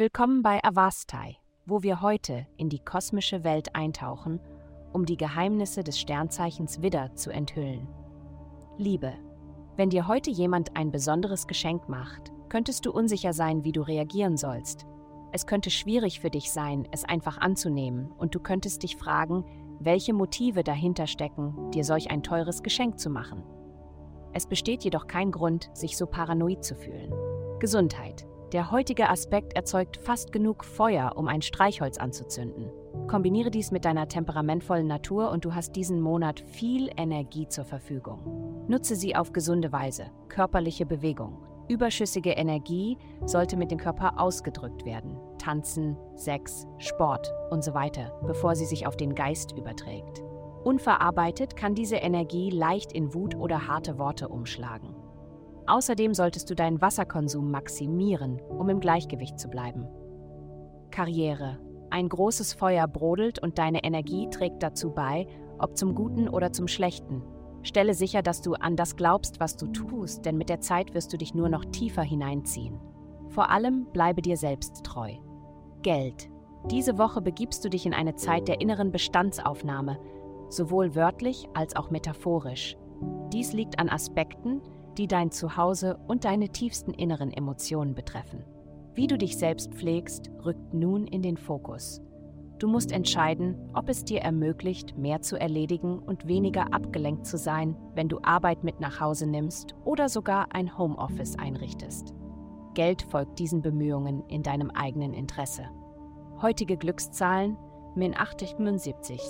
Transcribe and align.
Willkommen 0.00 0.42
bei 0.42 0.62
Avastai, 0.62 1.38
wo 1.66 1.82
wir 1.82 2.00
heute 2.00 2.46
in 2.56 2.68
die 2.68 2.78
kosmische 2.78 3.42
Welt 3.42 3.74
eintauchen, 3.74 4.38
um 4.92 5.04
die 5.04 5.16
Geheimnisse 5.16 5.82
des 5.82 5.98
Sternzeichens 5.98 6.82
Widder 6.82 7.16
zu 7.16 7.32
enthüllen. 7.32 7.88
Liebe. 8.76 9.12
Wenn 9.74 9.90
dir 9.90 10.06
heute 10.06 10.30
jemand 10.30 10.76
ein 10.76 10.92
besonderes 10.92 11.48
Geschenk 11.48 11.88
macht, 11.88 12.30
könntest 12.48 12.86
du 12.86 12.92
unsicher 12.92 13.32
sein, 13.32 13.64
wie 13.64 13.72
du 13.72 13.82
reagieren 13.82 14.36
sollst. 14.36 14.86
Es 15.32 15.48
könnte 15.48 15.70
schwierig 15.70 16.20
für 16.20 16.30
dich 16.30 16.52
sein, 16.52 16.86
es 16.92 17.02
einfach 17.02 17.38
anzunehmen, 17.38 18.12
und 18.12 18.36
du 18.36 18.38
könntest 18.38 18.84
dich 18.84 18.96
fragen, 18.96 19.44
welche 19.80 20.12
Motive 20.12 20.62
dahinter 20.62 21.08
stecken, 21.08 21.72
dir 21.72 21.82
solch 21.82 22.08
ein 22.12 22.22
teures 22.22 22.62
Geschenk 22.62 23.00
zu 23.00 23.10
machen. 23.10 23.42
Es 24.32 24.46
besteht 24.46 24.84
jedoch 24.84 25.08
kein 25.08 25.32
Grund, 25.32 25.70
sich 25.72 25.96
so 25.96 26.06
paranoid 26.06 26.62
zu 26.62 26.76
fühlen. 26.76 27.12
Gesundheit. 27.58 28.28
Der 28.52 28.70
heutige 28.70 29.10
Aspekt 29.10 29.52
erzeugt 29.56 29.98
fast 29.98 30.32
genug 30.32 30.64
Feuer, 30.64 31.12
um 31.16 31.28
ein 31.28 31.42
Streichholz 31.42 31.98
anzuzünden. 31.98 32.70
Kombiniere 33.06 33.50
dies 33.50 33.70
mit 33.70 33.84
deiner 33.84 34.08
temperamentvollen 34.08 34.86
Natur 34.86 35.30
und 35.30 35.44
du 35.44 35.54
hast 35.54 35.76
diesen 35.76 36.00
Monat 36.00 36.40
viel 36.40 36.90
Energie 36.96 37.46
zur 37.48 37.64
Verfügung. 37.64 38.64
Nutze 38.66 38.96
sie 38.96 39.14
auf 39.14 39.34
gesunde 39.34 39.70
Weise, 39.70 40.06
körperliche 40.28 40.86
Bewegung. 40.86 41.42
Überschüssige 41.68 42.30
Energie 42.30 42.96
sollte 43.26 43.58
mit 43.58 43.70
dem 43.70 43.78
Körper 43.78 44.18
ausgedrückt 44.18 44.86
werden. 44.86 45.18
Tanzen, 45.38 45.98
Sex, 46.14 46.66
Sport 46.78 47.30
und 47.50 47.62
so 47.62 47.74
weiter, 47.74 48.18
bevor 48.26 48.56
sie 48.56 48.64
sich 48.64 48.86
auf 48.86 48.96
den 48.96 49.14
Geist 49.14 49.52
überträgt. 49.58 50.22
Unverarbeitet 50.64 51.54
kann 51.54 51.74
diese 51.74 51.96
Energie 51.96 52.48
leicht 52.48 52.92
in 52.92 53.12
Wut 53.12 53.34
oder 53.36 53.68
harte 53.68 53.98
Worte 53.98 54.28
umschlagen. 54.28 54.94
Außerdem 55.68 56.14
solltest 56.14 56.48
du 56.48 56.54
deinen 56.54 56.80
Wasserkonsum 56.80 57.50
maximieren, 57.50 58.40
um 58.48 58.70
im 58.70 58.80
Gleichgewicht 58.80 59.38
zu 59.38 59.48
bleiben. 59.48 59.86
Karriere. 60.90 61.58
Ein 61.90 62.08
großes 62.08 62.54
Feuer 62.54 62.88
brodelt 62.88 63.38
und 63.38 63.58
deine 63.58 63.84
Energie 63.84 64.28
trägt 64.30 64.62
dazu 64.62 64.90
bei, 64.90 65.26
ob 65.58 65.76
zum 65.76 65.94
Guten 65.94 66.28
oder 66.28 66.52
zum 66.52 66.68
Schlechten. 66.68 67.22
Stelle 67.62 67.92
sicher, 67.92 68.22
dass 68.22 68.40
du 68.40 68.54
an 68.54 68.76
das 68.76 68.96
glaubst, 68.96 69.40
was 69.40 69.56
du 69.56 69.66
tust, 69.66 70.24
denn 70.24 70.38
mit 70.38 70.48
der 70.48 70.60
Zeit 70.60 70.94
wirst 70.94 71.12
du 71.12 71.18
dich 71.18 71.34
nur 71.34 71.50
noch 71.50 71.66
tiefer 71.66 72.02
hineinziehen. 72.02 72.80
Vor 73.28 73.50
allem 73.50 73.86
bleibe 73.92 74.22
dir 74.22 74.38
selbst 74.38 74.84
treu. 74.84 75.12
Geld. 75.82 76.30
Diese 76.70 76.96
Woche 76.96 77.20
begibst 77.20 77.62
du 77.64 77.68
dich 77.68 77.84
in 77.84 77.92
eine 77.92 78.14
Zeit 78.14 78.48
der 78.48 78.62
inneren 78.62 78.90
Bestandsaufnahme, 78.90 79.98
sowohl 80.48 80.94
wörtlich 80.94 81.46
als 81.52 81.76
auch 81.76 81.90
metaphorisch. 81.90 82.76
Dies 83.32 83.52
liegt 83.52 83.78
an 83.78 83.90
Aspekten, 83.90 84.62
die 84.98 85.06
dein 85.06 85.30
Zuhause 85.30 85.98
und 86.06 86.24
deine 86.24 86.50
tiefsten 86.50 86.92
inneren 86.92 87.32
Emotionen 87.32 87.94
betreffen. 87.94 88.44
Wie 88.94 89.06
du 89.06 89.16
dich 89.16 89.38
selbst 89.38 89.72
pflegst, 89.72 90.30
rückt 90.44 90.74
nun 90.74 91.06
in 91.06 91.22
den 91.22 91.36
Fokus. 91.36 92.02
Du 92.58 92.66
musst 92.66 92.90
entscheiden, 92.90 93.56
ob 93.72 93.88
es 93.88 94.04
dir 94.04 94.20
ermöglicht, 94.20 94.98
mehr 94.98 95.22
zu 95.22 95.40
erledigen 95.40 96.00
und 96.00 96.26
weniger 96.26 96.74
abgelenkt 96.74 97.24
zu 97.24 97.38
sein, 97.38 97.76
wenn 97.94 98.08
du 98.08 98.18
Arbeit 98.22 98.64
mit 98.64 98.80
nach 98.80 98.98
Hause 98.98 99.28
nimmst 99.28 99.76
oder 99.84 100.08
sogar 100.08 100.48
ein 100.52 100.76
Homeoffice 100.76 101.38
einrichtest. 101.38 102.14
Geld 102.74 103.02
folgt 103.02 103.38
diesen 103.38 103.62
Bemühungen 103.62 104.24
in 104.26 104.42
deinem 104.42 104.70
eigenen 104.70 105.14
Interesse. 105.14 105.66
Heutige 106.42 106.76
Glückszahlen 106.76 107.56
Min 107.94 108.16
875. 108.16 109.20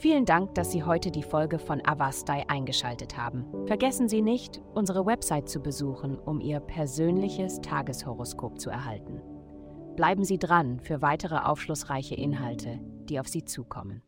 Vielen 0.00 0.24
Dank, 0.24 0.54
dass 0.54 0.72
Sie 0.72 0.82
heute 0.82 1.10
die 1.10 1.22
Folge 1.22 1.58
von 1.58 1.84
Avastai 1.84 2.48
eingeschaltet 2.48 3.18
haben. 3.18 3.44
Vergessen 3.66 4.08
Sie 4.08 4.22
nicht, 4.22 4.62
unsere 4.72 5.04
Website 5.04 5.46
zu 5.46 5.60
besuchen, 5.60 6.18
um 6.18 6.40
Ihr 6.40 6.58
persönliches 6.58 7.60
Tageshoroskop 7.60 8.58
zu 8.58 8.70
erhalten. 8.70 9.20
Bleiben 9.96 10.24
Sie 10.24 10.38
dran 10.38 10.80
für 10.80 11.02
weitere 11.02 11.36
aufschlussreiche 11.36 12.14
Inhalte, 12.14 12.80
die 13.10 13.20
auf 13.20 13.28
Sie 13.28 13.44
zukommen. 13.44 14.02